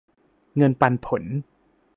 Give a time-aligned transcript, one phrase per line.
[0.57, 1.23] เงินปันผล